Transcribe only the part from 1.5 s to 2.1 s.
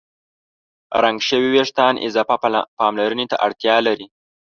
وېښتيان